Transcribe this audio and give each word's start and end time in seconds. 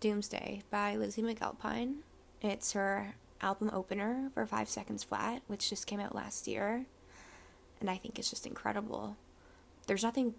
Doomsday 0.00 0.62
by 0.70 0.96
Lizzy 0.96 1.22
McAlpine. 1.22 1.96
It's 2.40 2.72
her 2.72 3.14
album 3.40 3.70
opener 3.72 4.30
for 4.34 4.46
Five 4.46 4.68
Seconds 4.68 5.04
Flat, 5.04 5.42
which 5.46 5.70
just 5.70 5.86
came 5.86 6.00
out 6.00 6.14
last 6.14 6.46
year. 6.46 6.86
And 7.80 7.88
I 7.88 7.96
think 7.96 8.18
it's 8.18 8.30
just 8.30 8.46
incredible. 8.46 9.16
There's 9.86 10.02
nothing 10.02 10.34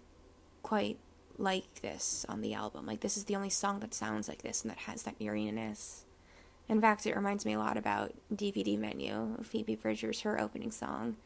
quite 0.62 0.98
like 1.36 1.82
this 1.82 2.26
on 2.28 2.40
the 2.40 2.54
album. 2.54 2.86
Like, 2.86 3.00
this 3.00 3.16
is 3.16 3.24
the 3.24 3.36
only 3.36 3.50
song 3.50 3.80
that 3.80 3.94
sounds 3.94 4.28
like 4.28 4.42
this 4.42 4.62
and 4.62 4.70
that 4.70 4.78
has 4.80 5.02
that 5.04 5.16
eeriness. 5.20 6.04
In 6.68 6.80
fact, 6.80 7.06
it 7.06 7.16
reminds 7.16 7.46
me 7.46 7.54
a 7.54 7.58
lot 7.58 7.76
about 7.76 8.12
DVD 8.34 8.78
Menu, 8.78 9.38
Phoebe 9.42 9.76
Bridgers, 9.76 10.20
her 10.20 10.40
opening 10.40 10.70
song. 10.70 11.16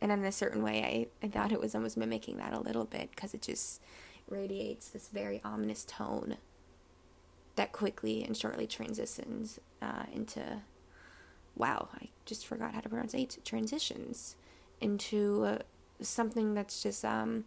And 0.00 0.12
in 0.12 0.24
a 0.24 0.32
certain 0.32 0.62
way, 0.62 1.08
I, 1.22 1.26
I 1.26 1.30
thought 1.30 1.52
it 1.52 1.60
was 1.60 1.74
almost 1.74 1.96
mimicking 1.96 2.36
that 2.36 2.52
a 2.52 2.60
little 2.60 2.84
bit 2.84 3.10
because 3.10 3.32
it 3.32 3.42
just 3.42 3.80
radiates 4.28 4.90
this 4.90 5.08
very 5.08 5.40
ominous 5.44 5.84
tone 5.84 6.36
that 7.56 7.72
quickly 7.72 8.24
and 8.24 8.36
shortly 8.36 8.66
transitions 8.66 9.60
uh, 9.80 10.04
into 10.12 10.62
wow, 11.56 11.88
I 11.94 12.08
just 12.24 12.46
forgot 12.46 12.74
how 12.74 12.80
to 12.80 12.88
pronounce 12.88 13.14
it, 13.14 13.38
transitions 13.44 14.36
into 14.80 15.44
uh, 15.44 15.58
something 16.00 16.54
that's 16.54 16.82
just, 16.82 17.04
um, 17.04 17.44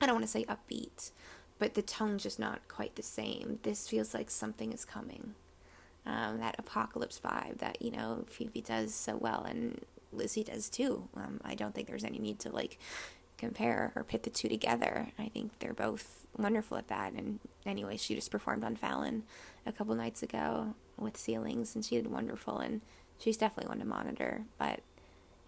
I 0.00 0.06
don't 0.06 0.14
want 0.14 0.24
to 0.24 0.30
say 0.30 0.44
upbeat, 0.44 1.10
but 1.58 1.74
the 1.74 1.82
tone's 1.82 2.22
just 2.22 2.38
not 2.38 2.66
quite 2.68 2.96
the 2.96 3.02
same. 3.02 3.58
This 3.62 3.88
feels 3.88 4.14
like 4.14 4.30
something 4.30 4.72
is 4.72 4.84
coming. 4.84 5.34
Um, 6.06 6.38
that 6.38 6.56
apocalypse 6.58 7.20
vibe 7.24 7.58
that, 7.58 7.80
you 7.80 7.90
know, 7.90 8.24
Phoebe 8.28 8.60
does 8.60 8.94
so 8.94 9.16
well 9.16 9.42
and 9.44 9.80
Lizzy 10.12 10.44
does 10.44 10.68
too. 10.68 11.08
Um, 11.16 11.40
I 11.44 11.54
don't 11.54 11.74
think 11.74 11.88
there's 11.88 12.04
any 12.04 12.18
need 12.18 12.38
to 12.40 12.50
like 12.50 12.78
compare 13.38 13.92
or 13.94 14.04
pit 14.04 14.22
the 14.22 14.30
two 14.30 14.48
together. 14.48 15.08
I 15.18 15.28
think 15.28 15.58
they're 15.58 15.74
both 15.74 16.26
wonderful 16.36 16.76
at 16.76 16.88
that. 16.88 17.12
And 17.12 17.40
anyway, 17.66 17.96
she 17.96 18.14
just 18.14 18.30
performed 18.30 18.64
on 18.64 18.76
Fallon 18.76 19.24
a 19.66 19.72
couple 19.72 19.94
nights 19.94 20.22
ago 20.22 20.74
with 20.96 21.16
Ceilings 21.16 21.74
and 21.74 21.84
she 21.84 21.96
did 21.96 22.10
wonderful. 22.10 22.58
And 22.58 22.80
she's 23.18 23.36
definitely 23.36 23.68
one 23.68 23.80
to 23.80 23.84
monitor. 23.84 24.44
But 24.58 24.80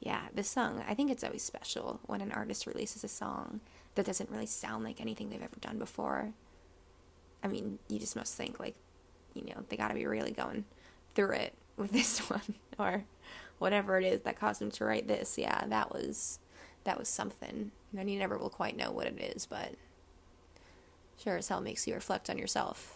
yeah, 0.01 0.23
this 0.35 0.49
song, 0.49 0.85
I 0.89 0.95
think 0.95 1.11
it's 1.11 1.25
always 1.25 1.43
special 1.43 2.01
when 2.07 2.21
an 2.21 2.33
artist 2.33 2.67
releases 2.67 3.05
a 3.05 3.09
song 3.09 3.61
that 3.95 4.07
doesn't 4.07 4.31
really 4.31 4.47
sound 4.47 4.85
like 4.85 5.01
anything 5.01 5.31
they've 5.31 5.43
ever 5.43 5.57
done 5.61 5.79
before. 5.79 6.33
I 7.43 7.49
mean, 7.49 7.79
you 7.89 7.99
just 7.99 8.17
must 8.17 8.35
think 8.35 8.61
like, 8.61 8.75
you 9.35 9.45
know, 9.45 9.65
they 9.69 9.77
got 9.77 9.89
to 9.89 9.95
be 9.95 10.07
really 10.07 10.33
going 10.33 10.65
through 11.15 11.33
it 11.33 11.55
with 11.77 11.93
this 11.93 12.19
one 12.31 12.55
or 12.79 13.05
whatever 13.59 13.99
it 13.99 14.05
is 14.05 14.23
that 14.23 14.39
caused 14.39 14.61
them 14.61 14.71
to 14.73 14.85
write 14.85 15.09
this. 15.09 15.39
Yeah, 15.39 15.65
that 15.67 15.93
was 15.93 16.39
that 16.87 16.99
was 16.99 17.09
something. 17.09 17.71
And 17.97 18.11
you 18.11 18.19
never 18.19 18.39
will 18.39 18.51
quite 18.51 18.77
know 18.77 18.91
what 18.91 19.07
it 19.07 19.21
is, 19.21 19.47
but 19.47 19.75
sure 21.23 21.37
as 21.37 21.49
hell 21.49 21.61
makes 21.61 21.87
you 21.87 21.95
reflect 21.95 22.31
on 22.31 22.39
yourself. 22.39 22.96